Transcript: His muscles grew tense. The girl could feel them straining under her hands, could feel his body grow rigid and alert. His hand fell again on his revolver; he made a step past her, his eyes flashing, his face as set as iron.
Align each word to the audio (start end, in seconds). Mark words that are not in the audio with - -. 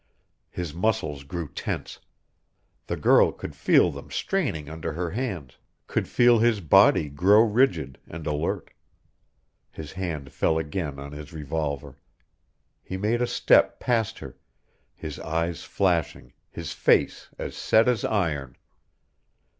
His 0.49 0.73
muscles 0.73 1.23
grew 1.23 1.47
tense. 1.47 1.99
The 2.87 2.97
girl 2.97 3.31
could 3.31 3.55
feel 3.55 3.91
them 3.91 4.09
straining 4.09 4.67
under 4.67 4.93
her 4.93 5.11
hands, 5.11 5.59
could 5.85 6.07
feel 6.07 6.39
his 6.39 6.59
body 6.59 7.07
grow 7.07 7.43
rigid 7.43 7.99
and 8.07 8.25
alert. 8.25 8.73
His 9.71 9.91
hand 9.91 10.31
fell 10.33 10.57
again 10.57 10.97
on 10.97 11.11
his 11.11 11.33
revolver; 11.33 11.97
he 12.81 12.97
made 12.97 13.21
a 13.21 13.27
step 13.27 13.79
past 13.79 14.17
her, 14.17 14.35
his 14.95 15.19
eyes 15.19 15.61
flashing, 15.65 16.33
his 16.49 16.73
face 16.73 17.29
as 17.37 17.55
set 17.55 17.87
as 17.87 18.03
iron. 18.03 18.55